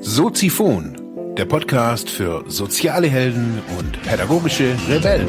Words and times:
Soziphon, 0.00 1.34
der 1.36 1.44
Podcast 1.44 2.10
für 2.10 2.44
soziale 2.50 3.06
Helden 3.06 3.62
und 3.78 4.02
pädagogische 4.02 4.76
Rebellen. 4.88 5.28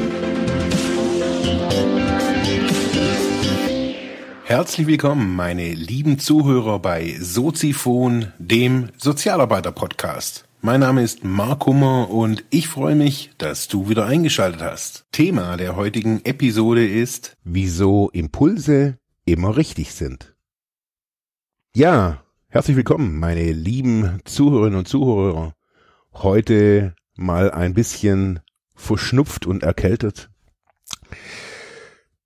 Herzlich 4.44 4.88
willkommen, 4.88 5.36
meine 5.36 5.74
lieben 5.74 6.18
Zuhörer 6.18 6.80
bei 6.80 7.16
Soziphon, 7.20 8.34
dem 8.40 8.90
Sozialarbeiter-Podcast. 8.98 10.49
Mein 10.62 10.82
Name 10.82 11.04
ist 11.04 11.24
Mark 11.24 11.68
Hummer 11.68 12.10
und 12.10 12.44
ich 12.50 12.68
freue 12.68 12.94
mich, 12.94 13.32
dass 13.38 13.70
du 13.70 13.88
wieder 13.88 14.06
eingeschaltet 14.06 14.62
hast. 14.62 15.06
Thema 15.14 15.56
der 15.56 15.78
heutigen 15.78 16.20
Episode 16.26 16.86
ist, 16.86 17.38
wieso 17.46 18.10
Impulse 18.10 18.98
immer 19.24 19.56
richtig 19.56 19.94
sind. 19.94 20.36
Ja, 21.74 22.26
herzlich 22.50 22.76
willkommen, 22.76 23.18
meine 23.20 23.54
lieben 23.54 24.20
Zuhörerinnen 24.26 24.80
und 24.80 24.88
Zuhörer. 24.90 25.56
Heute 26.12 26.94
mal 27.16 27.52
ein 27.52 27.74
bisschen 27.74 28.42
verschnupft 28.76 29.46
und 29.46 29.64
erkältet. 29.64 30.30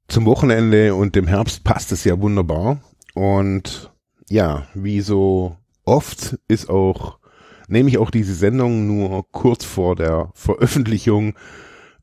Zum 0.08 0.26
Wochenende 0.26 0.96
und 0.96 1.16
dem 1.16 1.28
Herbst 1.28 1.64
passt 1.64 1.92
es 1.92 2.04
ja 2.04 2.20
wunderbar. 2.20 2.82
Und 3.14 3.94
ja, 4.28 4.68
wie 4.74 5.02
so 5.02 5.56
oft 5.86 6.40
ist 6.48 6.68
auch, 6.68 7.20
nehme 7.74 7.90
ich 7.90 7.98
auch 7.98 8.10
diese 8.10 8.34
Sendung 8.34 8.88
nur 8.88 9.30
kurz 9.32 9.66
vor 9.66 9.96
der 9.96 10.32
Veröffentlichung 10.34 11.36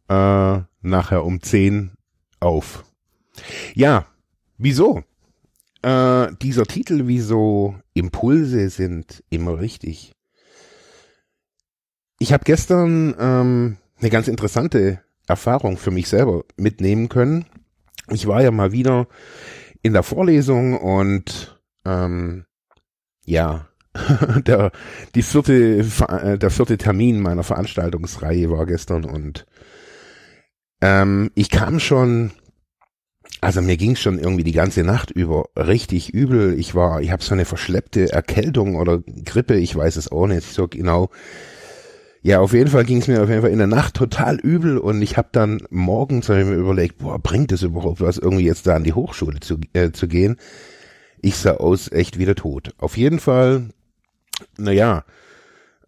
äh, 0.08 0.58
nachher 0.82 1.24
um 1.24 1.42
10 1.42 1.92
auf. 2.40 2.84
Ja, 3.74 4.06
wieso? 4.58 5.02
Äh, 5.82 6.28
dieser 6.42 6.64
Titel, 6.64 7.06
wieso 7.06 7.74
Impulse 7.94 8.68
sind 8.68 9.24
immer 9.30 9.58
richtig. 9.58 10.12
Ich 12.18 12.34
habe 12.34 12.44
gestern 12.44 13.14
ähm, 13.18 13.76
eine 13.98 14.10
ganz 14.10 14.28
interessante 14.28 15.02
Erfahrung 15.26 15.78
für 15.78 15.90
mich 15.90 16.08
selber 16.08 16.44
mitnehmen 16.58 17.08
können 17.08 17.46
ich 18.10 18.26
war 18.26 18.42
ja 18.42 18.50
mal 18.50 18.72
wieder 18.72 19.06
in 19.82 19.92
der 19.92 20.02
Vorlesung 20.02 20.76
und 20.76 21.60
ähm, 21.84 22.44
ja, 23.24 23.68
der, 24.46 24.70
die 25.14 25.22
vierte, 25.22 25.84
äh, 26.08 26.38
der 26.38 26.50
vierte 26.50 26.78
Termin 26.78 27.20
meiner 27.20 27.42
Veranstaltungsreihe 27.42 28.50
war 28.50 28.66
gestern 28.66 29.04
und 29.04 29.46
ähm, 30.80 31.30
ich 31.34 31.50
kam 31.50 31.80
schon, 31.80 32.30
also 33.40 33.60
mir 33.62 33.76
ging 33.76 33.96
schon 33.96 34.18
irgendwie 34.18 34.44
die 34.44 34.52
ganze 34.52 34.82
Nacht 34.82 35.10
über 35.10 35.46
richtig 35.56 36.10
übel. 36.14 36.58
Ich 36.58 36.74
war, 36.74 37.02
ich 37.02 37.10
habe 37.10 37.22
so 37.22 37.34
eine 37.34 37.44
verschleppte 37.44 38.12
Erkältung 38.12 38.76
oder 38.76 39.00
Grippe, 39.24 39.56
ich 39.56 39.74
weiß 39.74 39.96
es 39.96 40.10
auch 40.10 40.26
nicht 40.26 40.50
so 40.50 40.68
genau. 40.68 41.10
Ja, 42.22 42.40
auf 42.40 42.52
jeden 42.52 42.68
Fall 42.68 42.84
ging 42.84 42.98
es 42.98 43.08
mir 43.08 43.22
auf 43.22 43.30
jeden 43.30 43.40
Fall 43.40 43.50
in 43.50 43.58
der 43.58 43.66
Nacht 43.66 43.94
total 43.94 44.38
übel 44.38 44.76
und 44.76 45.00
ich 45.00 45.16
habe 45.16 45.28
dann 45.32 45.62
morgens 45.70 46.28
hab 46.28 46.36
ich 46.36 46.44
mir 46.44 46.56
überlegt, 46.56 46.98
boah, 46.98 47.18
bringt 47.18 47.50
es 47.50 47.62
überhaupt 47.62 48.02
was, 48.02 48.18
irgendwie 48.18 48.44
jetzt 48.44 48.66
da 48.66 48.76
an 48.76 48.84
die 48.84 48.92
Hochschule 48.92 49.40
zu, 49.40 49.58
äh, 49.72 49.90
zu 49.90 50.06
gehen? 50.06 50.36
Ich 51.22 51.36
sah 51.36 51.52
aus 51.52 51.90
echt 51.90 52.18
wieder 52.18 52.34
tot. 52.34 52.74
Auf 52.78 52.96
jeden 52.98 53.20
Fall, 53.20 53.70
naja, 54.58 55.04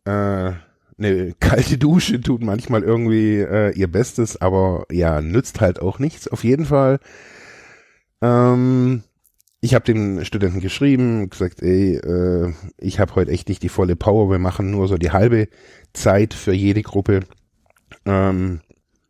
äh, 0.05 0.53
eine 0.99 1.35
kalte 1.41 1.79
Dusche 1.79 2.21
tut 2.21 2.43
manchmal 2.43 2.83
irgendwie 2.83 3.39
äh, 3.39 3.73
ihr 3.73 3.91
Bestes, 3.91 4.41
aber 4.41 4.87
ja, 4.91 5.21
nützt 5.21 5.61
halt 5.61 5.81
auch 5.81 5.99
nichts. 5.99 6.29
Auf 6.29 6.45
jeden 6.45 6.67
Fall, 6.67 7.01
ähm, 8.21 9.03
ich 9.61 9.75
habe 9.75 9.85
dem 9.85 10.25
Studenten 10.25 10.61
geschrieben, 10.61 11.31
gesagt, 11.31 11.63
ey, 11.63 11.97
äh, 11.97 12.53
ich 12.79 13.01
habe 13.01 13.15
heute 13.15 13.31
echt 13.31 13.49
nicht 13.49 13.63
die 13.63 13.69
volle 13.69 13.97
Power, 13.97 14.31
wir 14.31 14.39
machen 14.39 14.71
nur 14.71 14.89
so 14.89 14.97
die 14.97 15.13
halbe 15.13 15.49
Zeit 15.93 16.35
für 16.35 16.53
jede 16.53 16.83
Gruppe. 16.83 17.21
Ähm, 18.05 18.61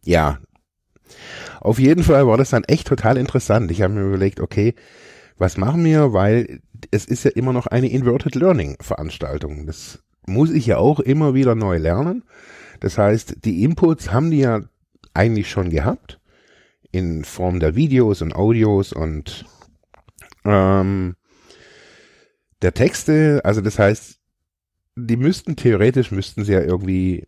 ja, 0.04 0.38
auf 1.60 1.78
jeden 1.78 2.02
Fall 2.02 2.26
war 2.26 2.36
das 2.36 2.50
dann 2.50 2.64
echt 2.64 2.86
total 2.88 3.16
interessant. 3.16 3.70
Ich 3.70 3.82
habe 3.82 3.94
mir 3.94 4.02
überlegt, 4.02 4.41
okay, 4.41 4.75
was 5.38 5.56
machen 5.56 5.84
wir, 5.84 6.12
weil 6.12 6.60
es 6.91 7.04
ist 7.04 7.25
ja 7.25 7.31
immer 7.32 7.53
noch 7.53 7.66
eine 7.66 7.91
Inverted 7.91 8.34
Learning 8.34 8.76
Veranstaltung. 8.81 9.66
Das 9.66 10.00
muss 10.26 10.50
ich 10.50 10.66
ja 10.66 10.78
auch 10.78 11.00
immer 11.00 11.34
wieder 11.34 11.54
neu 11.54 11.78
lernen. 11.78 12.25
Das 12.81 12.98
heißt, 12.98 13.44
die 13.44 13.62
Inputs 13.62 14.12
haben 14.12 14.31
die 14.31 14.41
ja 14.41 14.60
eigentlich 15.15 15.50
schon 15.50 15.70
gehabt 15.70 16.20
in 16.91 17.25
Form 17.25 17.60
der 17.60 17.75
Videos 17.75 18.22
und 18.22 18.34
Audios 18.34 18.93
und 18.93 19.47
ähm, 20.44 21.16
der 22.60 22.75
Texte. 22.75 23.41
Also 23.44 23.60
das 23.60 23.78
heißt, 23.78 24.19
die 24.97 25.16
müssten 25.16 25.56
theoretisch, 25.56 26.10
müssten 26.10 26.44
sie 26.44 26.53
ja 26.53 26.60
irgendwie 26.60 27.26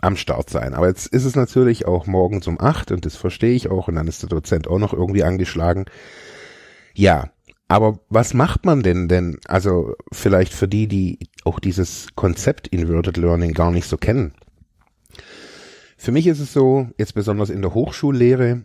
am 0.00 0.16
Start 0.16 0.50
sein. 0.50 0.74
Aber 0.74 0.88
jetzt 0.88 1.06
ist 1.06 1.24
es 1.24 1.36
natürlich 1.36 1.86
auch 1.86 2.06
morgens 2.06 2.46
um 2.46 2.60
acht 2.60 2.90
und 2.90 3.06
das 3.06 3.16
verstehe 3.16 3.54
ich 3.54 3.70
auch 3.70 3.88
und 3.88 3.94
dann 3.94 4.08
ist 4.08 4.22
der 4.22 4.28
Dozent 4.28 4.68
auch 4.68 4.78
noch 4.78 4.92
irgendwie 4.92 5.24
angeschlagen. 5.24 5.86
Ja, 6.94 7.30
aber 7.74 7.98
was 8.08 8.34
macht 8.34 8.64
man 8.64 8.84
denn 8.84 9.08
denn, 9.08 9.40
also 9.48 9.96
vielleicht 10.12 10.54
für 10.54 10.68
die, 10.68 10.86
die 10.86 11.18
auch 11.44 11.58
dieses 11.58 12.06
Konzept 12.14 12.68
Inverted 12.68 13.16
Learning 13.16 13.52
gar 13.52 13.72
nicht 13.72 13.88
so 13.88 13.96
kennen? 13.96 14.32
Für 15.96 16.12
mich 16.12 16.28
ist 16.28 16.38
es 16.38 16.52
so, 16.52 16.88
jetzt 16.98 17.14
besonders 17.14 17.50
in 17.50 17.62
der 17.62 17.74
Hochschullehre, 17.74 18.62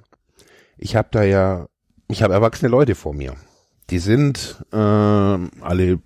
ich 0.78 0.96
habe 0.96 1.08
da 1.12 1.24
ja, 1.24 1.68
ich 2.08 2.22
habe 2.22 2.36
erwachsene 2.36 2.70
Leute 2.70 2.94
vor 2.94 3.16
mir. 3.16 3.36
Die 3.90 3.98
sind 3.98 4.64
äh, 4.72 4.78
alle 4.78 6.00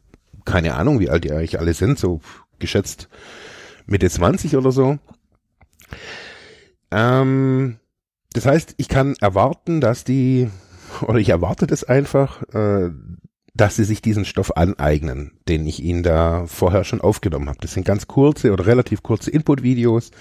keine 0.46 0.76
Ahnung, 0.76 1.02
wie 1.02 1.10
alt 1.10 1.26
die 1.26 1.34
eigentlich 1.34 1.60
alle 1.60 1.74
sind, 1.74 2.00
so 2.00 2.22
geschätzt 2.60 3.10
Mitte 3.86 4.10
20 4.10 4.56
oder 4.56 4.72
so. 4.72 4.98
Ähm, 6.90 7.80
das 8.32 8.46
heißt, 8.46 8.76
ich 8.78 8.88
kann 8.88 9.16
erwarten, 9.20 9.82
dass 9.82 10.06
die, 10.06 10.50
oder 11.08 11.20
ich 11.20 11.30
erwarte 11.30 11.68
das 11.68 11.84
einfach, 11.84 12.44
äh, 12.54 12.92
dass 13.54 13.76
sie 13.76 13.84
sich 13.84 14.02
diesen 14.02 14.26
Stoff 14.26 14.58
aneignen, 14.58 15.34
den 15.48 15.68
ich 15.68 15.84
ihnen 15.84 16.04
da 16.04 16.46
vorher 16.48 16.84
schon 16.84 17.02
aufgenommen 17.02 17.50
habe. 17.50 17.60
Das 17.62 17.74
sind 17.74 17.86
ganz 17.86 18.08
kurze 18.08 18.52
oder 18.52 18.66
relativ 18.66 19.04
kurze 19.04 19.30
Input-Videos, 19.30 20.12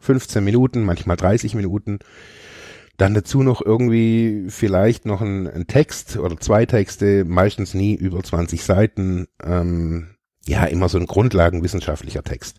15 0.00 0.44
Minuten, 0.44 0.84
manchmal 0.84 1.16
30 1.16 1.54
Minuten, 1.54 2.00
dann 2.96 3.14
dazu 3.14 3.42
noch 3.42 3.64
irgendwie 3.64 4.46
vielleicht 4.48 5.06
noch 5.06 5.20
ein, 5.20 5.48
ein 5.48 5.66
Text 5.66 6.16
oder 6.16 6.36
zwei 6.36 6.66
Texte, 6.66 7.24
meistens 7.24 7.74
nie 7.74 7.94
über 7.94 8.22
20 8.22 8.62
Seiten. 8.62 9.26
Ähm, 9.42 10.14
ja, 10.46 10.64
immer 10.64 10.88
so 10.88 10.98
ein 10.98 11.06
grundlagenwissenschaftlicher 11.06 12.22
Text. 12.22 12.58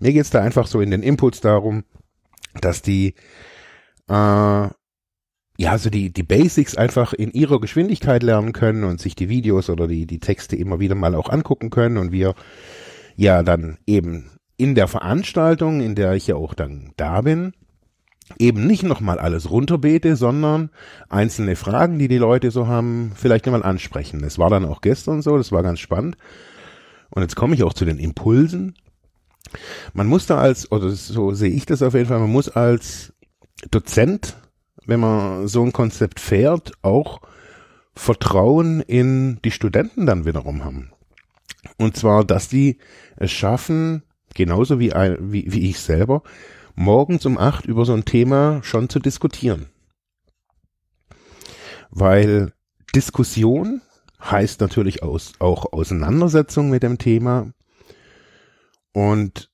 Mir 0.00 0.12
geht's 0.12 0.30
da 0.30 0.40
einfach 0.40 0.66
so 0.66 0.80
in 0.80 0.90
den 0.90 1.02
Inputs 1.02 1.40
darum, 1.40 1.84
dass 2.60 2.80
die 2.82 3.14
äh, 4.08 4.68
ja, 5.60 5.72
also 5.72 5.90
die, 5.90 6.12
die 6.12 6.22
Basics 6.22 6.76
einfach 6.76 7.12
in 7.12 7.32
ihrer 7.32 7.60
Geschwindigkeit 7.60 8.22
lernen 8.22 8.52
können 8.52 8.84
und 8.84 9.00
sich 9.00 9.16
die 9.16 9.28
Videos 9.28 9.68
oder 9.68 9.88
die, 9.88 10.06
die 10.06 10.20
Texte 10.20 10.54
immer 10.54 10.78
wieder 10.78 10.94
mal 10.94 11.16
auch 11.16 11.28
angucken 11.28 11.70
können 11.70 11.98
und 11.98 12.12
wir 12.12 12.34
ja 13.16 13.42
dann 13.42 13.76
eben 13.84 14.30
in 14.56 14.76
der 14.76 14.86
Veranstaltung, 14.86 15.80
in 15.80 15.96
der 15.96 16.12
ich 16.12 16.28
ja 16.28 16.36
auch 16.36 16.54
dann 16.54 16.92
da 16.96 17.22
bin, 17.22 17.54
eben 18.38 18.68
nicht 18.68 18.84
nochmal 18.84 19.18
alles 19.18 19.50
runterbete, 19.50 20.14
sondern 20.14 20.70
einzelne 21.08 21.56
Fragen, 21.56 21.98
die 21.98 22.08
die 22.08 22.18
Leute 22.18 22.52
so 22.52 22.68
haben, 22.68 23.10
vielleicht 23.16 23.46
nochmal 23.46 23.64
ansprechen. 23.64 24.22
Das 24.22 24.38
war 24.38 24.50
dann 24.50 24.64
auch 24.64 24.80
gestern 24.80 25.22
so, 25.22 25.36
das 25.36 25.50
war 25.50 25.64
ganz 25.64 25.80
spannend. 25.80 26.16
Und 27.10 27.22
jetzt 27.22 27.34
komme 27.34 27.56
ich 27.56 27.64
auch 27.64 27.72
zu 27.72 27.84
den 27.84 27.98
Impulsen. 27.98 28.74
Man 29.92 30.06
muss 30.06 30.26
da 30.26 30.38
als, 30.38 30.70
oder 30.70 30.90
so 30.90 31.32
sehe 31.32 31.50
ich 31.50 31.66
das 31.66 31.82
auf 31.82 31.94
jeden 31.94 32.06
Fall, 32.06 32.20
man 32.20 32.30
muss 32.30 32.48
als 32.48 33.12
Dozent, 33.72 34.36
wenn 34.88 35.00
man 35.00 35.46
so 35.48 35.62
ein 35.62 35.72
Konzept 35.72 36.18
fährt, 36.18 36.72
auch 36.82 37.20
Vertrauen 37.94 38.80
in 38.80 39.38
die 39.44 39.50
Studenten 39.50 40.06
dann 40.06 40.24
wiederum 40.24 40.64
haben. 40.64 40.90
Und 41.76 41.96
zwar, 41.96 42.24
dass 42.24 42.48
die 42.48 42.78
es 43.16 43.30
schaffen, 43.30 44.02
genauso 44.34 44.80
wie, 44.80 44.90
wie, 44.90 45.52
wie 45.52 45.68
ich 45.68 45.78
selber, 45.80 46.22
morgens 46.74 47.26
um 47.26 47.36
acht 47.36 47.66
über 47.66 47.84
so 47.84 47.92
ein 47.92 48.06
Thema 48.06 48.60
schon 48.62 48.88
zu 48.88 48.98
diskutieren. 48.98 49.66
Weil 51.90 52.52
Diskussion 52.94 53.82
heißt 54.22 54.60
natürlich 54.62 55.02
aus, 55.02 55.34
auch 55.38 55.72
Auseinandersetzung 55.72 56.70
mit 56.70 56.82
dem 56.82 56.96
Thema. 56.96 57.52
Und 58.92 59.50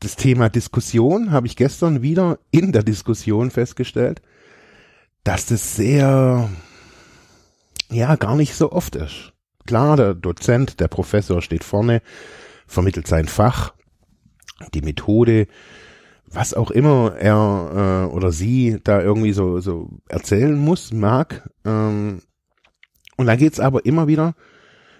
das 0.00 0.16
Thema 0.16 0.48
Diskussion 0.48 1.30
habe 1.30 1.46
ich 1.46 1.54
gestern 1.54 2.02
wieder 2.02 2.40
in 2.50 2.72
der 2.72 2.82
Diskussion 2.82 3.52
festgestellt, 3.52 4.22
dass 5.24 5.46
das 5.46 5.76
sehr, 5.76 6.48
ja, 7.90 8.16
gar 8.16 8.36
nicht 8.36 8.54
so 8.54 8.72
oft 8.72 8.96
ist. 8.96 9.32
Klar, 9.66 9.96
der 9.96 10.14
Dozent, 10.14 10.80
der 10.80 10.88
Professor 10.88 11.40
steht 11.42 11.64
vorne, 11.64 12.02
vermittelt 12.66 13.06
sein 13.06 13.26
Fach, 13.26 13.74
die 14.74 14.82
Methode, 14.82 15.46
was 16.26 16.54
auch 16.54 16.70
immer 16.70 17.14
er 17.16 18.08
äh, 18.08 18.14
oder 18.14 18.32
sie 18.32 18.78
da 18.82 19.00
irgendwie 19.00 19.32
so, 19.32 19.60
so 19.60 19.90
erzählen 20.08 20.56
muss, 20.56 20.92
mag. 20.92 21.48
Ähm, 21.64 22.22
und 23.16 23.26
dann 23.26 23.38
geht's 23.38 23.60
aber 23.60 23.84
immer 23.84 24.06
wieder, 24.06 24.34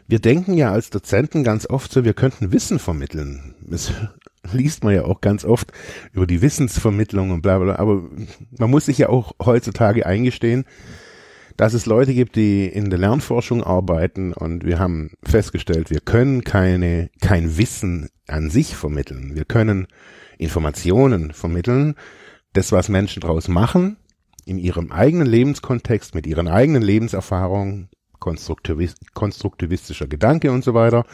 wir 0.06 0.18
denken 0.18 0.54
ja 0.54 0.70
als 0.72 0.90
Dozenten 0.90 1.42
ganz 1.42 1.68
oft 1.68 1.90
so, 1.90 2.04
wir 2.04 2.14
könnten 2.14 2.52
Wissen 2.52 2.78
vermitteln. 2.78 3.54
Das 3.62 3.92
liest 4.52 4.84
man 4.84 4.94
ja 4.94 5.04
auch 5.04 5.20
ganz 5.20 5.44
oft 5.44 5.72
über 6.12 6.26
die 6.26 6.42
Wissensvermittlung 6.42 7.30
und 7.30 7.42
bla 7.42 7.58
bla, 7.58 7.76
aber 7.76 8.02
man 8.58 8.70
muss 8.70 8.86
sich 8.86 8.98
ja 8.98 9.08
auch 9.08 9.32
heutzutage 9.42 10.06
eingestehen, 10.06 10.64
dass 11.56 11.74
es 11.74 11.86
Leute 11.86 12.14
gibt, 12.14 12.36
die 12.36 12.66
in 12.66 12.90
der 12.90 12.98
Lernforschung 12.98 13.62
arbeiten 13.62 14.32
und 14.32 14.64
wir 14.64 14.78
haben 14.78 15.12
festgestellt, 15.22 15.90
wir 15.90 16.00
können 16.00 16.44
keine, 16.44 17.10
kein 17.20 17.56
Wissen 17.58 18.08
an 18.26 18.50
sich 18.50 18.74
vermitteln. 18.74 19.34
Wir 19.34 19.44
können 19.44 19.86
Informationen 20.38 21.32
vermitteln, 21.32 21.94
das, 22.54 22.72
was 22.72 22.88
Menschen 22.88 23.20
daraus 23.20 23.48
machen, 23.48 23.96
in 24.44 24.58
ihrem 24.58 24.90
eigenen 24.90 25.26
Lebenskontext, 25.26 26.14
mit 26.14 26.26
ihren 26.26 26.48
eigenen 26.48 26.82
Lebenserfahrungen, 26.82 27.88
konstruktivis 28.18 28.94
konstruktivistischer 29.14 30.06
Gedanke 30.06 30.52
und 30.52 30.64
so 30.64 30.74
weiter, 30.74 31.04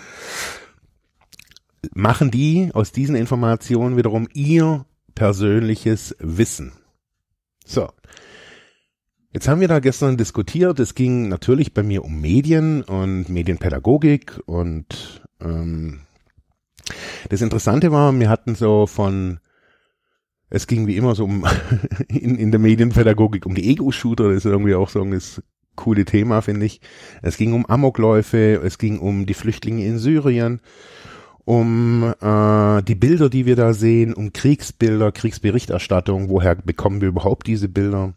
machen 1.94 2.30
die 2.30 2.70
aus 2.74 2.92
diesen 2.92 3.14
Informationen 3.14 3.96
wiederum 3.96 4.28
ihr 4.32 4.84
persönliches 5.14 6.16
Wissen. 6.20 6.72
So. 7.64 7.88
Jetzt 9.30 9.46
haben 9.46 9.60
wir 9.60 9.68
da 9.68 9.78
gestern 9.78 10.16
diskutiert. 10.16 10.80
Es 10.80 10.94
ging 10.94 11.28
natürlich 11.28 11.74
bei 11.74 11.82
mir 11.82 12.02
um 12.02 12.20
Medien 12.20 12.82
und 12.82 13.28
Medienpädagogik 13.28 14.40
und 14.46 15.22
ähm, 15.40 16.00
das 17.28 17.42
Interessante 17.42 17.92
war, 17.92 18.18
wir 18.18 18.30
hatten 18.30 18.54
so 18.54 18.86
von, 18.86 19.40
es 20.48 20.66
ging 20.66 20.86
wie 20.86 20.96
immer 20.96 21.14
so 21.14 21.24
um, 21.24 21.44
in, 22.08 22.36
in 22.36 22.50
der 22.50 22.60
Medienpädagogik 22.60 23.44
um 23.44 23.54
die 23.54 23.68
Ego-Shooter, 23.70 24.28
das 24.28 24.38
ist 24.38 24.44
irgendwie 24.46 24.74
auch 24.74 24.88
so 24.88 25.02
ein 25.02 25.20
coole 25.76 26.04
Thema, 26.04 26.40
finde 26.42 26.66
ich. 26.66 26.80
Es 27.22 27.36
ging 27.36 27.52
um 27.52 27.66
Amokläufe, 27.66 28.60
es 28.64 28.78
ging 28.78 28.98
um 28.98 29.26
die 29.26 29.34
Flüchtlinge 29.34 29.84
in 29.84 29.98
Syrien, 29.98 30.60
um 31.48 32.14
äh, 32.20 32.82
die 32.82 32.94
Bilder, 32.94 33.30
die 33.30 33.46
wir 33.46 33.56
da 33.56 33.72
sehen, 33.72 34.12
um 34.12 34.34
Kriegsbilder, 34.34 35.12
Kriegsberichterstattung, 35.12 36.28
woher 36.28 36.54
bekommen 36.54 37.00
wir 37.00 37.08
überhaupt 37.08 37.46
diese 37.46 37.70
Bilder? 37.70 38.12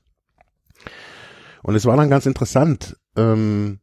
Und 1.63 1.75
es 1.75 1.85
war 1.85 1.95
dann 1.95 2.09
ganz 2.09 2.25
interessant, 2.25 2.97
ähm, 3.15 3.79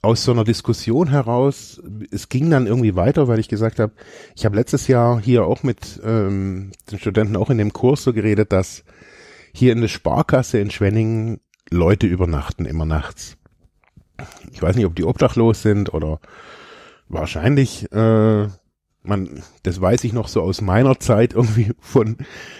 aus 0.00 0.24
so 0.24 0.32
einer 0.32 0.44
Diskussion 0.44 1.08
heraus, 1.08 1.82
es 2.10 2.30
ging 2.30 2.48
dann 2.48 2.66
irgendwie 2.66 2.96
weiter, 2.96 3.28
weil 3.28 3.40
ich 3.40 3.48
gesagt 3.48 3.78
habe, 3.78 3.92
ich 4.34 4.46
habe 4.46 4.56
letztes 4.56 4.86
Jahr 4.86 5.20
hier 5.20 5.44
auch 5.44 5.62
mit 5.62 6.00
ähm, 6.02 6.72
den 6.90 6.98
Studenten 6.98 7.36
auch 7.36 7.50
in 7.50 7.58
dem 7.58 7.74
Kurs 7.74 8.04
so 8.04 8.14
geredet, 8.14 8.52
dass 8.52 8.84
hier 9.52 9.70
in 9.70 9.82
der 9.82 9.88
Sparkasse 9.88 10.58
in 10.60 10.70
Schwenningen 10.70 11.40
Leute 11.68 12.06
übernachten 12.06 12.64
immer 12.64 12.86
nachts. 12.86 13.36
Ich 14.50 14.62
weiß 14.62 14.76
nicht, 14.76 14.86
ob 14.86 14.96
die 14.96 15.04
obdachlos 15.04 15.60
sind 15.60 15.92
oder 15.92 16.20
wahrscheinlich, 17.08 17.90
äh, 17.92 18.48
man, 19.02 19.42
das 19.62 19.80
weiß 19.80 20.04
ich 20.04 20.12
noch 20.12 20.28
so 20.28 20.42
aus 20.42 20.60
meiner 20.60 20.98
Zeit 20.98 21.34
irgendwie 21.34 21.72
von, 21.80 22.16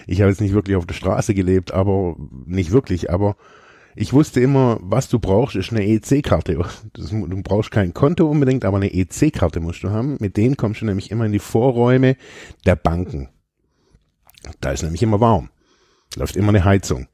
ich 0.06 0.20
habe 0.20 0.31
jetzt 0.31 0.41
nicht 0.41 0.55
wirklich 0.55 0.76
auf 0.76 0.87
der 0.87 0.94
Straße 0.94 1.35
gelebt, 1.35 1.73
aber 1.73 2.17
nicht 2.46 2.70
wirklich, 2.70 3.11
aber 3.11 3.37
ich 3.96 4.12
wusste 4.12 4.41
immer, 4.41 4.79
was 4.81 5.08
du 5.08 5.20
brauchst, 5.20 5.55
ist 5.55 5.70
eine 5.70 5.87
EC-Karte. 5.87 6.58
Du 6.94 7.43
brauchst 7.43 7.70
kein 7.70 7.94
Konto 7.94 8.29
unbedingt, 8.29 8.64
aber 8.64 8.79
eine 8.79 8.93
EC-Karte 8.93 9.61
musst 9.61 9.85
du 9.85 9.91
haben. 9.91 10.17
Mit 10.19 10.37
denen 10.37 10.56
kommst 10.56 10.81
du 10.81 10.87
nämlich 10.87 11.12
immer 11.12 11.26
in 11.26 11.32
die 11.32 11.38
Vorräume 11.38 12.17
der 12.67 12.75
Banken. 12.75 13.29
Da 14.61 14.73
ist 14.73 14.82
nämlich 14.82 15.02
immer 15.02 15.20
warm. 15.20 15.50
Läuft 16.17 16.37
immer 16.37 16.49
eine 16.49 16.64
Heizung. 16.64 17.06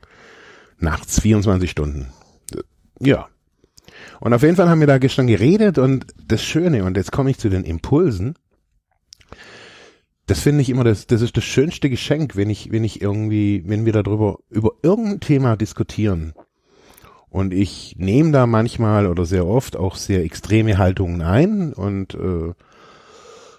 Nachts 0.78 1.20
24 1.20 1.70
Stunden. 1.70 2.12
Ja. 2.98 3.28
Und 4.20 4.34
auf 4.34 4.42
jeden 4.42 4.56
Fall 4.56 4.68
haben 4.68 4.80
wir 4.80 4.86
da 4.86 4.98
gestern 4.98 5.26
geredet 5.26 5.78
und 5.78 6.06
das 6.26 6.42
Schöne, 6.44 6.84
und 6.84 6.96
jetzt 6.96 7.10
komme 7.10 7.30
ich 7.30 7.38
zu 7.38 7.48
den 7.48 7.64
Impulsen. 7.64 8.34
Das 10.26 10.40
finde 10.40 10.60
ich 10.60 10.70
immer, 10.70 10.84
das, 10.84 11.06
das 11.06 11.22
ist 11.22 11.36
das 11.36 11.44
schönste 11.44 11.90
Geschenk, 11.90 12.36
wenn 12.36 12.50
ich, 12.50 12.70
wenn 12.70 12.84
ich 12.84 13.00
irgendwie, 13.02 13.64
wenn 13.66 13.86
wir 13.86 13.92
darüber, 13.92 14.38
über 14.50 14.72
irgendein 14.82 15.20
Thema 15.20 15.56
diskutieren 15.56 16.34
und 17.30 17.54
ich 17.54 17.94
nehme 17.96 18.32
da 18.32 18.46
manchmal 18.46 19.06
oder 19.06 19.24
sehr 19.24 19.46
oft 19.46 19.76
auch 19.76 19.94
sehr 19.94 20.22
extreme 20.24 20.78
Haltungen 20.78 21.22
ein 21.22 21.72
und 21.72 22.14
äh, 22.14 22.52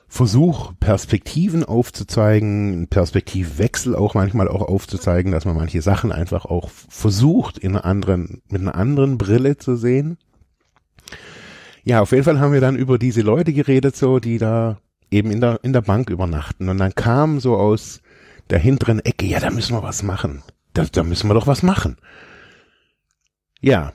versuche 0.07 0.75
Perspektiven 0.79 1.63
aufzuzeigen, 1.63 2.87
Perspektivwechsel 2.89 3.95
auch 3.95 4.13
manchmal 4.13 4.49
auch 4.49 4.61
aufzuzeigen, 4.61 5.31
dass 5.31 5.45
man 5.45 5.55
manche 5.55 5.81
Sachen 5.81 6.11
einfach 6.11 6.45
auch 6.45 6.69
versucht, 6.69 7.57
in 7.57 7.71
einer 7.71 7.85
anderen, 7.85 8.41
mit 8.49 8.61
einer 8.61 8.75
anderen 8.75 9.17
Brille 9.17 9.57
zu 9.57 9.77
sehen. 9.77 10.17
Ja, 11.83 12.01
auf 12.01 12.11
jeden 12.11 12.23
Fall 12.23 12.39
haben 12.39 12.53
wir 12.53 12.61
dann 12.61 12.75
über 12.75 12.97
diese 12.97 13.21
Leute 13.21 13.53
geredet, 13.53 13.95
so, 13.95 14.19
die 14.19 14.37
da 14.37 14.79
eben 15.09 15.31
in 15.31 15.41
der, 15.41 15.59
in 15.63 15.73
der 15.73 15.81
Bank 15.81 16.09
übernachten. 16.09 16.69
Und 16.69 16.77
dann 16.77 16.95
kam 16.95 17.39
so 17.39 17.57
aus 17.57 18.01
der 18.49 18.59
hinteren 18.59 18.99
Ecke, 18.99 19.25
ja, 19.25 19.39
da 19.39 19.49
müssen 19.49 19.75
wir 19.75 19.83
was 19.83 20.03
machen. 20.03 20.43
Da, 20.73 20.85
da 20.85 21.03
müssen 21.03 21.29
wir 21.29 21.33
doch 21.33 21.47
was 21.47 21.63
machen. 21.63 21.97
Ja. 23.59 23.93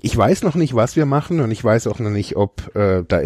Ich 0.00 0.16
weiß 0.16 0.42
noch 0.42 0.54
nicht, 0.54 0.74
was 0.74 0.94
wir 0.96 1.06
machen 1.06 1.40
und 1.40 1.50
ich 1.50 1.64
weiß 1.64 1.86
auch 1.86 1.98
noch 1.98 2.10
nicht, 2.10 2.36
ob 2.36 2.74
äh, 2.76 3.02
da 3.08 3.20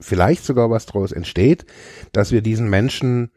vielleicht 0.00 0.44
sogar 0.44 0.68
was 0.70 0.86
draus 0.86 1.12
entsteht, 1.12 1.64
dass 2.12 2.32
wir 2.32 2.42
diesen 2.42 2.68
Menschen 2.68 3.30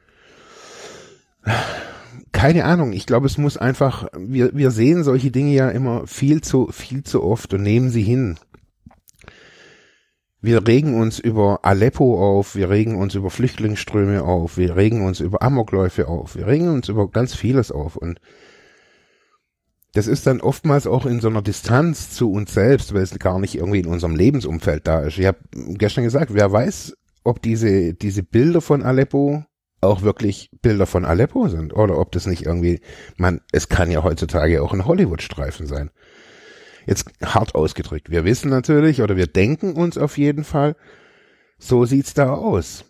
keine 2.32 2.66
Ahnung, 2.66 2.94
ich 2.94 3.06
glaube, 3.06 3.26
es 3.26 3.38
muss 3.38 3.58
einfach, 3.58 4.08
wir, 4.18 4.56
wir 4.56 4.72
sehen 4.72 5.04
solche 5.04 5.32
Dinge 5.32 5.54
ja 5.54 5.70
immer 5.70 6.08
viel 6.08 6.42
zu, 6.42 6.70
viel 6.72 7.04
zu 7.04 7.24
oft 7.24 7.54
und 7.54 7.64
nehmen 7.64 7.90
sie 7.90 8.04
hin. 8.04 8.38
Wir 10.42 10.66
regen 10.68 11.00
uns 11.00 11.20
über 11.20 11.60
Aleppo 11.64 12.20
auf, 12.20 12.56
wir 12.56 12.70
regen 12.70 12.96
uns 12.96 13.14
über 13.14 13.30
Flüchtlingsströme 13.30 14.24
auf, 14.24 14.58
wir 14.58 14.76
regen 14.76 15.06
uns 15.06 15.20
über 15.20 15.44
Amokläufe 15.44 16.08
auf, 16.08 16.36
wir 16.36 16.48
regen 16.48 16.70
uns 16.70 16.90
über 16.90 17.08
ganz 17.10 17.36
vieles 17.36 17.72
auf 17.72 17.96
und 17.96 18.20
das 19.94 20.08
ist 20.08 20.26
dann 20.26 20.42
oftmals 20.42 20.88
auch 20.88 21.06
in 21.06 21.20
so 21.20 21.28
einer 21.28 21.42
Distanz 21.42 22.12
zu 22.12 22.32
uns 22.32 22.54
selbst, 22.54 22.94
weil 22.94 23.04
es 23.04 23.18
gar 23.20 23.40
nicht 23.40 23.56
irgendwie 23.56 23.80
in 23.80 23.88
unserem 23.88 24.16
Lebensumfeld 24.16 24.88
da 24.88 25.02
ist. 25.02 25.18
Ich 25.20 25.26
habe 25.26 25.40
gestern 25.54 26.06
gesagt, 26.06 26.34
wer 26.34 26.52
weiß, 26.52 26.98
ob 27.24 27.42
diese, 27.42 27.94
diese 27.94 28.24
Bilder 28.24 28.62
von 28.62 28.84
Aleppo 28.84 29.44
auch 29.82 30.02
wirklich 30.04 30.50
Bilder 30.62 30.86
von 30.86 31.06
Aleppo 31.06 31.50
sind 31.50 31.74
oder 31.74 31.98
ob 31.98 32.12
das 32.12 32.26
nicht 32.26 32.46
irgendwie, 32.46 32.82
man, 33.18 33.42
es 33.52 33.68
kann 33.68 33.92
ja 33.92 34.04
heutzutage 34.04 34.62
auch 34.62 34.74
ein 34.74 34.86
Hollywood-Streifen 34.86 35.66
sein. 35.68 35.92
Jetzt 36.86 37.12
hart 37.24 37.56
ausgedrückt. 37.56 38.10
Wir 38.10 38.26
wissen 38.26 38.50
natürlich 38.50 39.02
oder 39.02 39.16
wir 39.16 39.28
denken 39.28 39.74
uns 39.74 39.98
auf 39.98 40.18
jeden 40.18 40.44
Fall, 40.44 40.76
so 41.58 41.86
sieht's 41.86 42.14
da 42.14 42.34
aus. 42.34 42.86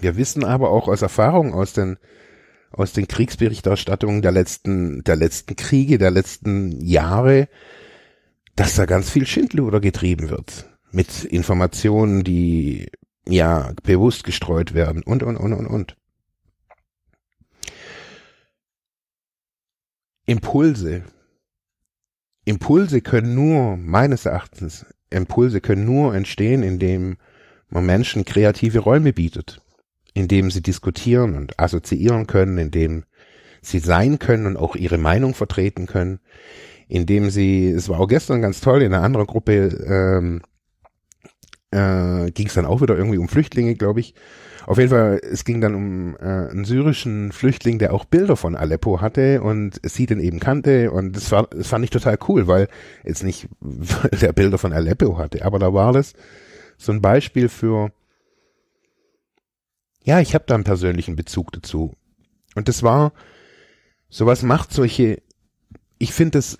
Wir 0.00 0.16
wissen 0.16 0.44
aber 0.44 0.70
auch 0.70 0.88
aus 0.88 1.02
Erfahrung 1.02 1.52
aus 1.52 1.72
den 1.72 1.98
aus 2.72 2.92
den 2.92 3.06
Kriegsberichterstattungen 3.06 4.22
der 4.22 4.32
letzten, 4.32 5.04
der 5.04 5.16
letzten 5.16 5.56
Kriege, 5.56 5.98
der 5.98 6.10
letzten 6.10 6.80
Jahre, 6.80 7.48
dass 8.56 8.76
da 8.76 8.86
ganz 8.86 9.10
viel 9.10 9.26
Schindluder 9.26 9.80
getrieben 9.80 10.30
wird. 10.30 10.70
Mit 10.90 11.24
Informationen, 11.24 12.24
die 12.24 12.90
ja 13.26 13.72
bewusst 13.82 14.24
gestreut 14.24 14.74
werden 14.74 15.02
und, 15.02 15.22
und, 15.22 15.36
und, 15.36 15.52
und, 15.52 15.66
und. 15.66 15.96
Impulse. 20.26 21.04
Impulse 22.44 23.00
können 23.00 23.34
nur, 23.34 23.76
meines 23.76 24.26
Erachtens, 24.26 24.86
Impulse 25.10 25.60
können 25.60 25.84
nur 25.84 26.14
entstehen, 26.14 26.62
indem 26.62 27.16
man 27.68 27.86
Menschen 27.86 28.24
kreative 28.24 28.80
Räume 28.80 29.12
bietet 29.12 29.62
indem 30.14 30.50
sie 30.50 30.62
diskutieren 30.62 31.36
und 31.36 31.58
assoziieren 31.58 32.26
können, 32.26 32.58
indem 32.58 33.04
sie 33.60 33.78
sein 33.78 34.18
können 34.18 34.46
und 34.46 34.56
auch 34.56 34.76
ihre 34.76 34.98
Meinung 34.98 35.34
vertreten 35.34 35.86
können, 35.86 36.20
indem 36.88 37.30
sie, 37.30 37.70
es 37.70 37.88
war 37.88 38.00
auch 38.00 38.08
gestern 38.08 38.42
ganz 38.42 38.60
toll, 38.60 38.82
in 38.82 38.92
einer 38.92 39.04
anderen 39.04 39.26
Gruppe 39.26 39.68
ähm, 39.86 40.42
äh, 41.72 42.30
ging 42.30 42.46
es 42.46 42.54
dann 42.54 42.66
auch 42.66 42.80
wieder 42.80 42.96
irgendwie 42.96 43.18
um 43.18 43.28
Flüchtlinge, 43.28 43.74
glaube 43.74 44.00
ich. 44.00 44.14
Auf 44.66 44.78
jeden 44.78 44.90
Fall, 44.90 45.20
es 45.22 45.44
ging 45.44 45.60
dann 45.60 45.74
um 45.74 46.16
äh, 46.16 46.20
einen 46.20 46.64
syrischen 46.64 47.32
Flüchtling, 47.32 47.78
der 47.80 47.92
auch 47.92 48.04
Bilder 48.04 48.36
von 48.36 48.54
Aleppo 48.54 49.00
hatte 49.00 49.42
und 49.42 49.80
sie 49.82 50.06
den 50.06 50.20
eben 50.20 50.38
kannte 50.38 50.92
und 50.92 51.16
das 51.16 51.32
war, 51.32 51.48
das 51.48 51.66
fand 51.66 51.84
ich 51.84 51.90
total 51.90 52.16
cool, 52.28 52.46
weil 52.46 52.68
jetzt 53.04 53.24
nicht 53.24 53.48
der 54.20 54.32
Bilder 54.32 54.58
von 54.58 54.72
Aleppo 54.72 55.18
hatte, 55.18 55.44
aber 55.44 55.58
da 55.58 55.74
war 55.74 55.92
das 55.92 56.14
so 56.78 56.92
ein 56.92 57.02
Beispiel 57.02 57.48
für 57.48 57.90
ja, 60.04 60.20
ich 60.20 60.34
habe 60.34 60.44
da 60.46 60.54
einen 60.54 60.64
persönlichen 60.64 61.16
Bezug 61.16 61.52
dazu. 61.52 61.92
Und 62.54 62.68
das 62.68 62.82
war, 62.82 63.12
sowas 64.08 64.42
macht 64.42 64.72
solche, 64.72 65.22
ich 65.98 66.12
finde 66.12 66.38
es, 66.38 66.58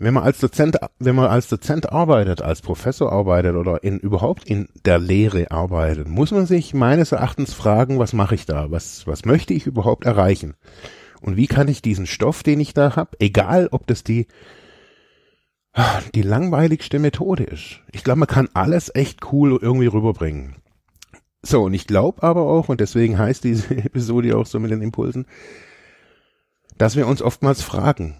wenn 0.00 0.14
man 0.14 0.22
als 0.22 0.38
Dozent, 0.38 0.76
wenn 0.98 1.16
man 1.16 1.26
als 1.26 1.48
Dozent 1.48 1.92
arbeitet, 1.92 2.40
als 2.40 2.62
Professor 2.62 3.12
arbeitet 3.12 3.56
oder 3.56 3.82
in, 3.82 3.98
überhaupt 3.98 4.44
in 4.44 4.68
der 4.84 4.98
Lehre 4.98 5.50
arbeitet, 5.50 6.08
muss 6.08 6.30
man 6.30 6.46
sich 6.46 6.72
meines 6.72 7.12
Erachtens 7.12 7.52
fragen, 7.52 7.98
was 7.98 8.12
mache 8.12 8.34
ich 8.34 8.46
da? 8.46 8.70
Was, 8.70 9.06
was 9.06 9.24
möchte 9.24 9.54
ich 9.54 9.66
überhaupt 9.66 10.04
erreichen? 10.04 10.54
Und 11.20 11.36
wie 11.36 11.48
kann 11.48 11.68
ich 11.68 11.82
diesen 11.82 12.06
Stoff, 12.06 12.42
den 12.42 12.60
ich 12.60 12.74
da 12.74 12.94
habe, 12.94 13.16
egal 13.18 13.68
ob 13.72 13.86
das 13.88 14.04
die, 14.04 14.28
die 16.14 16.22
langweiligste 16.22 16.98
Methode 16.98 17.44
ist. 17.44 17.80
Ich 17.92 18.04
glaube, 18.04 18.20
man 18.20 18.28
kann 18.28 18.48
alles 18.54 18.94
echt 18.94 19.32
cool 19.32 19.58
irgendwie 19.60 19.86
rüberbringen. 19.86 20.56
So, 21.42 21.64
und 21.64 21.74
ich 21.74 21.86
glaube 21.86 22.22
aber 22.22 22.42
auch, 22.42 22.68
und 22.68 22.80
deswegen 22.80 23.18
heißt 23.18 23.44
diese 23.44 23.74
Episode 23.76 24.36
auch 24.36 24.46
so 24.46 24.60
mit 24.60 24.70
den 24.70 24.82
Impulsen, 24.82 25.26
dass 26.76 26.96
wir 26.96 27.06
uns 27.06 27.22
oftmals 27.22 27.62
fragen, 27.62 28.16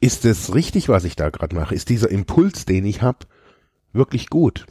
ist 0.00 0.24
es 0.24 0.54
richtig, 0.54 0.88
was 0.88 1.04
ich 1.04 1.16
da 1.16 1.30
gerade 1.30 1.54
mache? 1.54 1.74
Ist 1.74 1.88
dieser 1.88 2.10
Impuls, 2.10 2.64
den 2.64 2.84
ich 2.86 3.02
habe, 3.02 3.26
wirklich 3.92 4.28
gut? 4.28 4.66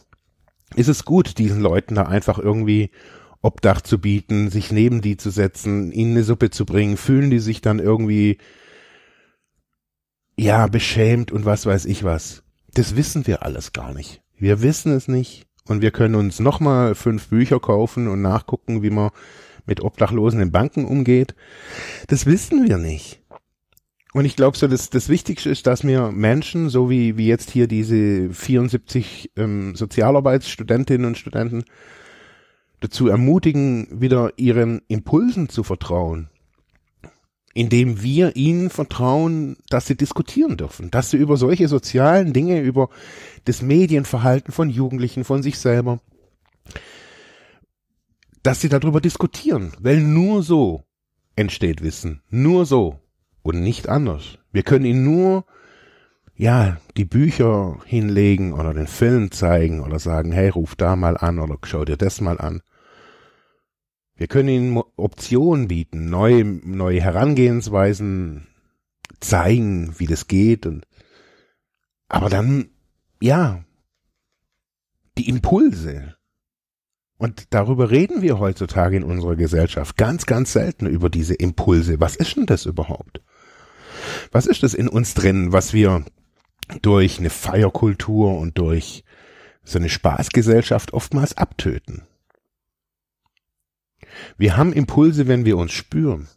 Ist 0.75 0.89
es 0.89 1.05
gut, 1.05 1.37
diesen 1.37 1.61
Leuten 1.61 1.95
da 1.95 2.03
einfach 2.03 2.39
irgendwie 2.39 2.91
Obdach 3.41 3.81
zu 3.81 3.99
bieten, 3.99 4.49
sich 4.49 4.71
neben 4.71 5.01
die 5.01 5.17
zu 5.17 5.29
setzen, 5.29 5.91
ihnen 5.91 6.11
eine 6.11 6.23
Suppe 6.23 6.49
zu 6.49 6.65
bringen? 6.65 6.97
Fühlen 6.97 7.29
die 7.29 7.39
sich 7.39 7.61
dann 7.61 7.79
irgendwie, 7.79 8.37
ja, 10.35 10.67
beschämt 10.67 11.31
und 11.31 11.45
was 11.45 11.65
weiß 11.65 11.85
ich 11.85 12.03
was? 12.03 12.43
Das 12.73 12.95
wissen 12.95 13.25
wir 13.27 13.43
alles 13.43 13.73
gar 13.73 13.93
nicht. 13.93 14.21
Wir 14.37 14.61
wissen 14.61 14.91
es 14.91 15.07
nicht 15.07 15.47
und 15.67 15.81
wir 15.81 15.91
können 15.91 16.15
uns 16.15 16.39
nochmal 16.39 16.95
fünf 16.95 17.29
Bücher 17.29 17.59
kaufen 17.59 18.07
und 18.07 18.21
nachgucken, 18.21 18.83
wie 18.83 18.89
man 18.89 19.11
mit 19.65 19.81
Obdachlosen 19.81 20.39
in 20.39 20.51
Banken 20.51 20.85
umgeht. 20.85 21.35
Das 22.07 22.25
wissen 22.25 22.67
wir 22.67 22.77
nicht. 22.77 23.21
Und 24.13 24.25
ich 24.25 24.35
glaube 24.35 24.57
so, 24.57 24.67
dass 24.67 24.89
das 24.89 25.09
Wichtigste 25.09 25.49
ist, 25.49 25.67
dass 25.67 25.85
wir 25.85 26.11
Menschen, 26.11 26.69
so 26.69 26.89
wie, 26.89 27.17
wie 27.17 27.27
jetzt 27.27 27.51
hier 27.51 27.67
diese 27.67 28.29
74 28.29 29.31
ähm, 29.35 29.75
Sozialarbeitsstudentinnen 29.75 31.05
und 31.05 31.17
Studenten, 31.17 31.65
dazu 32.79 33.07
ermutigen, 33.07 33.87
wieder 33.91 34.31
ihren 34.37 34.81
Impulsen 34.87 35.49
zu 35.49 35.63
vertrauen. 35.63 36.29
Indem 37.53 38.03
wir 38.03 38.35
ihnen 38.35 38.69
vertrauen, 38.69 39.57
dass 39.69 39.87
sie 39.87 39.97
diskutieren 39.97 40.57
dürfen, 40.57 40.91
dass 40.91 41.09
sie 41.09 41.17
über 41.17 41.37
solche 41.37 41.67
sozialen 41.67 42.31
Dinge, 42.31 42.61
über 42.61 42.89
das 43.45 43.63
Medienverhalten 43.63 44.53
von 44.53 44.69
Jugendlichen, 44.69 45.23
von 45.23 45.41
sich 45.41 45.57
selber, 45.57 45.99
dass 48.43 48.61
sie 48.61 48.69
darüber 48.69 49.01
diskutieren, 49.01 49.73
weil 49.79 49.99
nur 49.99 50.43
so 50.43 50.83
entsteht 51.35 51.81
Wissen, 51.81 52.21
nur 52.29 52.65
so 52.67 52.99
und 53.47 53.61
nicht 53.61 53.87
anders. 53.87 54.37
Wir 54.51 54.63
können 54.63 54.85
ihnen 54.85 55.03
nur, 55.03 55.45
ja, 56.35 56.77
die 56.97 57.05
Bücher 57.05 57.79
hinlegen 57.85 58.53
oder 58.53 58.73
den 58.73 58.87
Film 58.87 59.31
zeigen 59.31 59.81
oder 59.81 59.99
sagen, 59.99 60.31
hey, 60.31 60.49
ruf 60.49 60.75
da 60.75 60.95
mal 60.95 61.17
an 61.17 61.39
oder 61.39 61.57
schau 61.63 61.85
dir 61.85 61.97
das 61.97 62.21
mal 62.21 62.39
an. 62.39 62.61
Wir 64.15 64.27
können 64.27 64.49
ihnen 64.49 64.83
Optionen 64.97 65.67
bieten, 65.67 66.09
neue, 66.09 66.43
neue 66.43 67.01
Herangehensweisen 67.01 68.47
zeigen, 69.19 69.97
wie 69.97 70.07
das 70.07 70.27
geht 70.27 70.65
und, 70.65 70.85
aber 72.09 72.29
dann, 72.29 72.69
ja, 73.21 73.63
die 75.17 75.29
Impulse. 75.29 76.15
Und 77.17 77.53
darüber 77.53 77.89
reden 77.89 78.21
wir 78.21 78.39
heutzutage 78.39 78.97
in 78.97 79.03
unserer 79.03 79.35
Gesellschaft 79.35 79.97
ganz, 79.97 80.25
ganz 80.25 80.53
selten 80.53 80.85
über 80.85 81.09
diese 81.09 81.33
Impulse. 81.33 81.99
Was 81.99 82.15
ist 82.15 82.35
denn 82.35 82.45
das 82.45 82.65
überhaupt? 82.65 83.21
Was 84.31 84.45
ist 84.45 84.63
das 84.63 84.73
in 84.73 84.87
uns 84.87 85.13
drin, 85.13 85.51
was 85.53 85.73
wir 85.73 86.05
durch 86.81 87.19
eine 87.19 87.29
Feierkultur 87.29 88.37
und 88.37 88.57
durch 88.57 89.03
so 89.63 89.79
eine 89.79 89.89
Spaßgesellschaft 89.89 90.93
oftmals 90.93 91.37
abtöten? 91.37 92.03
Wir 94.37 94.57
haben 94.57 94.73
Impulse, 94.73 95.27
wenn 95.27 95.45
wir 95.45 95.57
uns 95.57 95.71
spüren, 95.71 96.27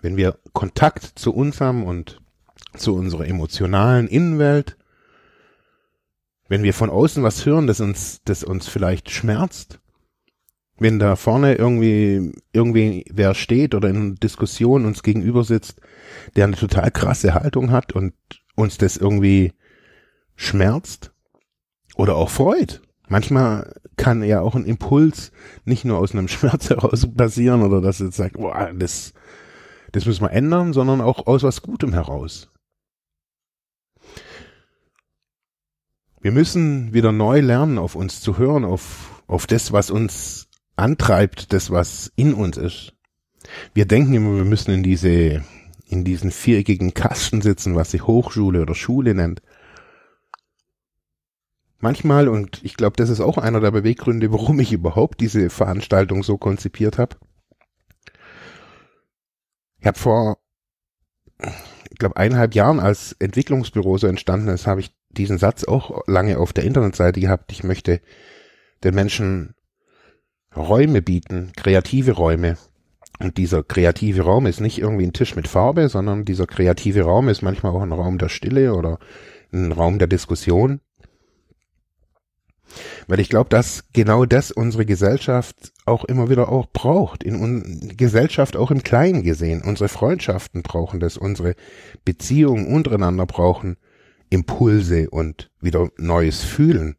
wenn 0.00 0.16
wir 0.16 0.38
Kontakt 0.52 1.18
zu 1.18 1.34
uns 1.34 1.60
haben 1.60 1.84
und 1.84 2.20
zu 2.76 2.94
unserer 2.94 3.26
emotionalen 3.26 4.08
Innenwelt, 4.08 4.76
wenn 6.48 6.62
wir 6.62 6.74
von 6.74 6.90
außen 6.90 7.22
was 7.22 7.46
hören, 7.46 7.66
das 7.66 7.80
uns, 7.80 8.20
das 8.24 8.44
uns 8.44 8.68
vielleicht 8.68 9.10
schmerzt, 9.10 9.80
wenn 10.78 10.98
da 10.98 11.16
vorne 11.16 11.54
irgendwie, 11.54 12.32
irgendwie 12.52 13.04
wer 13.12 13.34
steht 13.34 13.74
oder 13.74 13.88
in 13.88 14.16
Diskussion 14.16 14.86
uns 14.86 15.02
gegenüber 15.02 15.44
sitzt, 15.44 15.80
der 16.36 16.44
eine 16.44 16.56
total 16.56 16.90
krasse 16.90 17.34
Haltung 17.34 17.70
hat 17.70 17.92
und 17.92 18.14
uns 18.56 18.78
das 18.78 18.96
irgendwie 18.96 19.52
schmerzt 20.36 21.12
oder 21.96 22.16
auch 22.16 22.30
freut. 22.30 22.82
Manchmal 23.06 23.74
kann 23.96 24.24
ja 24.24 24.40
auch 24.40 24.54
ein 24.54 24.64
Impuls 24.64 25.30
nicht 25.64 25.84
nur 25.84 25.98
aus 25.98 26.12
einem 26.12 26.28
Schmerz 26.28 26.70
heraus 26.70 27.06
passieren 27.14 27.62
oder 27.62 27.80
dass 27.80 28.00
jetzt 28.00 28.16
sagt, 28.16 28.34
boah, 28.34 28.72
das, 28.74 29.12
das 29.92 30.06
müssen 30.06 30.22
wir 30.22 30.32
ändern, 30.32 30.72
sondern 30.72 31.00
auch 31.00 31.26
aus 31.26 31.42
was 31.42 31.62
Gutem 31.62 31.92
heraus. 31.92 32.50
Wir 36.20 36.32
müssen 36.32 36.94
wieder 36.94 37.12
neu 37.12 37.40
lernen, 37.40 37.76
auf 37.76 37.94
uns 37.94 38.22
zu 38.22 38.38
hören, 38.38 38.64
auf, 38.64 39.22
auf 39.26 39.46
das, 39.46 39.72
was 39.72 39.90
uns 39.90 40.48
antreibt, 40.76 41.52
das, 41.52 41.70
was 41.70 42.12
in 42.16 42.34
uns 42.34 42.56
ist. 42.56 42.94
Wir 43.74 43.86
denken 43.86 44.14
immer, 44.14 44.36
wir 44.36 44.44
müssen 44.44 44.72
in 44.72 44.82
diese 44.82 45.44
in 45.86 46.04
diesen 46.04 46.30
viereckigen 46.30 46.94
Kasten 46.94 47.40
sitzen, 47.40 47.76
was 47.76 47.90
sich 47.90 48.06
Hochschule 48.06 48.62
oder 48.62 48.74
Schule 48.74 49.14
nennt. 49.14 49.42
Manchmal, 51.78 52.28
und 52.28 52.64
ich 52.64 52.76
glaube, 52.76 52.96
das 52.96 53.10
ist 53.10 53.20
auch 53.20 53.36
einer 53.36 53.60
der 53.60 53.70
Beweggründe, 53.70 54.32
warum 54.32 54.58
ich 54.60 54.72
überhaupt 54.72 55.20
diese 55.20 55.50
Veranstaltung 55.50 56.22
so 56.22 56.38
konzipiert 56.38 56.98
habe. 56.98 57.16
Ich 59.78 59.86
habe 59.86 59.98
vor, 59.98 60.38
ich 61.90 61.98
glaube, 61.98 62.16
eineinhalb 62.16 62.54
Jahren, 62.54 62.80
als 62.80 63.12
Entwicklungsbüro 63.18 63.98
so 63.98 64.06
entstanden 64.06 64.48
ist, 64.48 64.66
habe 64.66 64.80
ich 64.80 64.96
diesen 65.10 65.38
Satz 65.38 65.64
auch 65.64 66.02
lange 66.06 66.38
auf 66.38 66.52
der 66.52 66.64
Internetseite 66.64 67.20
gehabt. 67.20 67.52
Ich 67.52 67.64
möchte 67.64 68.00
den 68.82 68.94
Menschen 68.94 69.53
Räume 70.56 71.02
bieten, 71.02 71.52
kreative 71.56 72.12
Räume, 72.12 72.56
und 73.20 73.36
dieser 73.36 73.62
kreative 73.62 74.22
Raum 74.22 74.46
ist 74.46 74.60
nicht 74.60 74.78
irgendwie 74.78 75.04
ein 75.04 75.12
Tisch 75.12 75.36
mit 75.36 75.46
Farbe, 75.46 75.88
sondern 75.88 76.24
dieser 76.24 76.46
kreative 76.46 77.02
Raum 77.02 77.28
ist 77.28 77.42
manchmal 77.42 77.72
auch 77.72 77.82
ein 77.82 77.92
Raum 77.92 78.18
der 78.18 78.28
Stille 78.28 78.74
oder 78.74 78.98
ein 79.52 79.70
Raum 79.72 79.98
der 79.98 80.08
Diskussion. 80.08 80.80
Weil 83.06 83.20
ich 83.20 83.28
glaube, 83.28 83.50
dass 83.50 83.84
genau 83.92 84.24
das 84.24 84.50
unsere 84.50 84.84
Gesellschaft 84.84 85.72
auch 85.86 86.04
immer 86.04 86.28
wieder 86.28 86.48
auch 86.48 86.66
braucht. 86.72 87.22
In 87.22 87.96
Gesellschaft 87.96 88.56
auch 88.56 88.72
im 88.72 88.82
Kleinen 88.82 89.22
gesehen. 89.22 89.62
Unsere 89.62 89.88
Freundschaften 89.88 90.62
brauchen 90.62 90.98
das, 90.98 91.16
unsere 91.16 91.54
Beziehungen 92.04 92.66
untereinander 92.66 93.26
brauchen 93.26 93.76
Impulse 94.30 95.08
und 95.10 95.50
wieder 95.60 95.88
neues 95.98 96.42
Fühlen. 96.42 96.96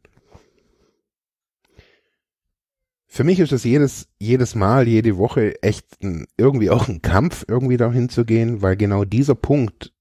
Für 3.15 3.23
mich 3.23 3.39
ist 3.39 3.53
es 3.53 3.63
jedes, 3.63 4.09
jedes 4.19 4.55
Mal, 4.55 4.89
jede 4.89 5.17
Woche 5.17 5.63
echt 5.63 6.03
ein, 6.03 6.27
irgendwie 6.35 6.69
auch 6.69 6.89
ein 6.89 7.01
Kampf, 7.01 7.45
irgendwie 7.47 7.77
dahin 7.77 8.09
zu 8.09 8.25
gehen, 8.25 8.61
weil 8.61 8.75
genau 8.75 9.05
dieser 9.05 9.35
Punkt, 9.35 9.93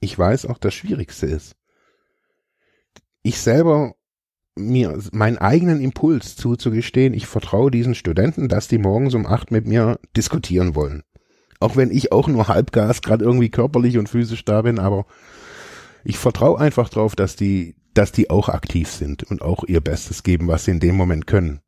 ich 0.00 0.18
weiß, 0.18 0.46
auch 0.46 0.58
das 0.58 0.74
Schwierigste 0.74 1.26
ist. 1.26 1.54
Ich 3.22 3.38
selber 3.38 3.94
mir 4.56 4.98
meinen 5.12 5.38
eigenen 5.38 5.80
Impuls 5.80 6.34
zuzugestehen, 6.34 7.14
ich 7.14 7.28
vertraue 7.28 7.70
diesen 7.70 7.94
Studenten, 7.94 8.48
dass 8.48 8.66
die 8.66 8.78
morgens 8.78 9.14
um 9.14 9.24
acht 9.24 9.52
mit 9.52 9.68
mir 9.68 10.00
diskutieren 10.16 10.74
wollen. 10.74 11.04
Auch 11.60 11.76
wenn 11.76 11.92
ich 11.92 12.10
auch 12.10 12.26
nur 12.26 12.48
halbgas 12.48 13.02
gerade 13.02 13.24
irgendwie 13.24 13.50
körperlich 13.50 13.98
und 13.98 14.08
physisch 14.08 14.44
da 14.44 14.62
bin, 14.62 14.80
aber 14.80 15.06
ich 16.02 16.18
vertraue 16.18 16.58
einfach 16.58 16.88
drauf, 16.88 17.14
dass 17.14 17.36
die, 17.36 17.76
dass 17.94 18.10
die 18.10 18.30
auch 18.30 18.48
aktiv 18.48 18.88
sind 18.88 19.22
und 19.22 19.42
auch 19.42 19.62
ihr 19.62 19.80
Bestes 19.80 20.24
geben, 20.24 20.48
was 20.48 20.64
sie 20.64 20.72
in 20.72 20.80
dem 20.80 20.96
Moment 20.96 21.28
können. 21.28 21.60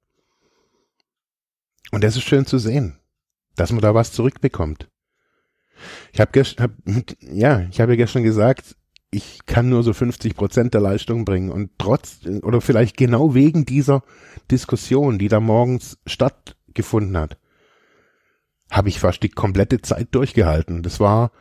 Und 1.90 2.04
das 2.04 2.16
ist 2.16 2.22
schön 2.22 2.46
zu 2.46 2.58
sehen, 2.58 2.98
dass 3.56 3.72
man 3.72 3.80
da 3.80 3.94
was 3.94 4.12
zurückbekommt. 4.12 4.88
Ich 6.12 6.20
habe 6.20 6.30
gestern, 6.32 6.64
hab, 6.64 6.72
ja, 7.20 7.66
ich 7.70 7.80
habe 7.80 7.92
ja 7.92 7.96
gestern 7.96 8.22
gesagt, 8.22 8.76
ich 9.10 9.40
kann 9.46 9.68
nur 9.68 9.82
so 9.82 9.92
50 9.92 10.36
Prozent 10.36 10.74
der 10.74 10.80
Leistung 10.80 11.24
bringen 11.24 11.50
und 11.50 11.70
trotz 11.78 12.20
oder 12.42 12.60
vielleicht 12.60 12.96
genau 12.96 13.34
wegen 13.34 13.64
dieser 13.64 14.02
Diskussion, 14.50 15.18
die 15.18 15.28
da 15.28 15.40
morgens 15.40 15.98
stattgefunden 16.06 17.16
hat, 17.16 17.36
habe 18.70 18.88
ich 18.88 19.00
fast 19.00 19.22
die 19.22 19.28
komplette 19.28 19.80
Zeit 19.80 20.08
durchgehalten. 20.12 20.82
Das 20.82 21.00
war 21.00 21.32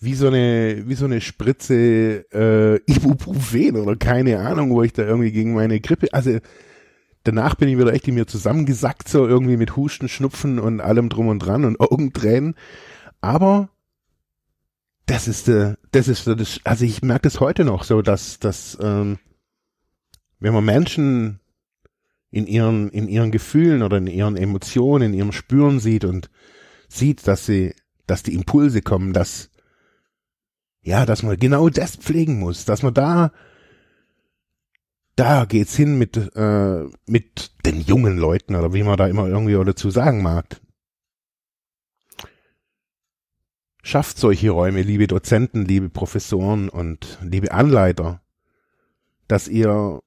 wie 0.00 0.14
so 0.14 0.26
eine 0.26 0.84
wie 0.86 0.94
so 0.94 1.04
eine 1.04 1.20
Spritze 1.20 2.24
äh, 2.32 2.76
Ibuprofen 2.92 3.76
oder 3.76 3.96
keine 3.96 4.40
Ahnung, 4.40 4.70
wo 4.70 4.82
ich 4.82 4.92
da 4.92 5.04
irgendwie 5.04 5.32
gegen 5.32 5.54
meine 5.54 5.80
Grippe, 5.80 6.08
also 6.12 6.38
danach 7.24 7.54
bin 7.54 7.68
ich 7.68 7.78
wieder 7.78 7.92
echt 7.92 8.08
in 8.08 8.14
mir 8.14 8.26
zusammengesackt, 8.26 9.08
so 9.08 9.26
irgendwie 9.26 9.56
mit 9.56 9.76
Husten, 9.76 10.08
Schnupfen 10.08 10.58
und 10.58 10.80
allem 10.80 11.08
drum 11.08 11.28
und 11.28 11.40
dran 11.40 11.64
und 11.64 11.80
Augentränen. 11.80 12.54
Aber 13.20 13.70
das 15.06 15.26
ist, 15.26 15.48
äh, 15.48 15.74
das 15.90 16.08
ist, 16.08 16.26
das, 16.26 16.60
also 16.64 16.84
ich 16.84 17.02
merke 17.02 17.22
das 17.22 17.40
heute 17.40 17.64
noch 17.64 17.84
so, 17.84 18.02
dass, 18.02 18.38
dass, 18.38 18.78
ähm, 18.80 19.18
wenn 20.38 20.54
man 20.54 20.64
Menschen 20.64 21.40
in 22.30 22.46
ihren, 22.46 22.90
in 22.90 23.08
ihren 23.08 23.30
Gefühlen 23.30 23.82
oder 23.82 23.96
in 23.96 24.06
ihren 24.06 24.36
Emotionen, 24.36 25.12
in 25.12 25.18
ihrem 25.18 25.32
Spüren 25.32 25.80
sieht 25.80 26.04
und 26.04 26.30
sieht, 26.88 27.26
dass 27.26 27.46
sie, 27.46 27.74
dass 28.06 28.22
die 28.22 28.34
Impulse 28.34 28.82
kommen, 28.82 29.12
dass, 29.12 29.50
ja, 30.82 31.06
dass 31.06 31.22
man 31.22 31.38
genau 31.38 31.68
das 31.68 31.96
pflegen 31.96 32.38
muss, 32.38 32.64
dass 32.64 32.82
man 32.82 32.94
da, 32.94 33.32
da 35.18 35.46
geht's 35.46 35.74
hin 35.74 35.98
mit, 35.98 36.16
äh, 36.36 36.84
mit 37.06 37.50
den 37.66 37.80
jungen 37.80 38.18
Leuten 38.18 38.54
oder 38.54 38.72
wie 38.72 38.84
man 38.84 38.96
da 38.96 39.08
immer 39.08 39.26
irgendwie 39.26 39.64
dazu 39.64 39.90
sagen 39.90 40.22
mag. 40.22 40.60
Schafft 43.82 44.18
solche 44.18 44.50
Räume, 44.50 44.82
liebe 44.82 45.08
Dozenten, 45.08 45.64
liebe 45.64 45.88
Professoren 45.88 46.68
und 46.68 47.18
liebe 47.20 47.50
Anleiter, 47.50 48.20
dass 49.26 49.48
ihr, 49.48 50.00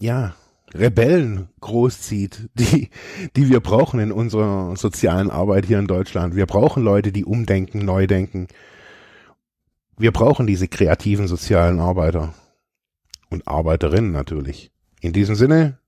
ja, 0.00 0.34
Rebellen 0.74 1.48
großzieht, 1.60 2.50
die, 2.54 2.90
die 3.36 3.48
wir 3.48 3.60
brauchen 3.60 4.00
in 4.00 4.10
unserer 4.10 4.74
sozialen 4.76 5.30
Arbeit 5.30 5.66
hier 5.66 5.78
in 5.78 5.86
Deutschland. 5.86 6.34
Wir 6.34 6.46
brauchen 6.46 6.82
Leute, 6.82 7.12
die 7.12 7.24
umdenken, 7.24 7.84
neu 7.84 8.08
denken. 8.08 8.48
Wir 9.96 10.10
brauchen 10.10 10.48
diese 10.48 10.66
kreativen 10.66 11.28
sozialen 11.28 11.78
Arbeiter 11.78 12.34
und 13.30 13.46
Arbeiterinnen 13.46 14.12
natürlich. 14.12 14.70
In 15.00 15.12
diesem 15.12 15.34
Sinne, 15.34 15.78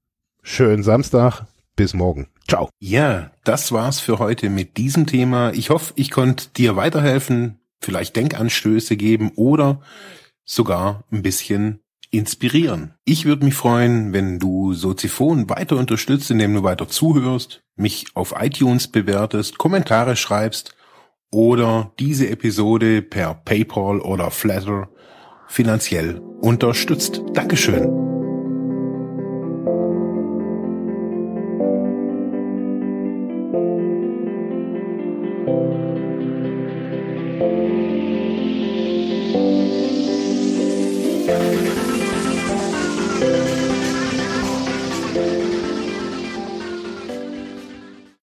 schönen 0.42 0.83
Samstag, 0.83 1.47
bis 1.76 1.95
morgen. 1.95 2.28
Ciao. 2.49 2.68
Ja, 2.80 3.30
das 3.45 3.73
war's 3.73 4.00
für 4.00 4.18
heute 4.18 4.50
mit 4.50 4.76
diesem 4.76 5.07
Thema. 5.07 5.52
Ich 5.52 5.71
hoffe, 5.71 5.92
ich 5.97 6.11
konnte 6.11 6.49
dir 6.57 6.76
weiterhelfen, 6.76 7.59
vielleicht 7.80 8.16
Denkanstöße 8.16 8.97
geben 8.97 9.33
oder 9.37 9.80
sogar 10.45 11.04
ein 11.12 11.23
bisschen 11.23 11.80
inspirieren. 12.11 12.95
Ich 13.04 13.26
würde 13.26 13.45
mich 13.45 13.54
freuen, 13.54 14.12
wenn 14.12 14.38
du 14.38 14.73
Soziphon 14.73 15.50
weiter 15.50 15.76
unterstützt, 15.76 16.30
indem 16.30 16.54
du 16.54 16.62
weiter 16.62 16.88
zuhörst, 16.88 17.61
mich 17.76 18.07
auf 18.14 18.35
iTunes 18.38 18.88
bewertest, 18.88 19.59
Kommentare 19.59 20.16
schreibst 20.16 20.75
oder 21.30 21.92
diese 21.99 22.28
Episode 22.30 23.02
per 23.02 23.35
PayPal 23.35 24.00
oder 24.00 24.30
Flatter 24.30 24.88
finanziell 25.49 26.21
unterstützt. 26.40 27.23
Dankeschön. 27.35 28.08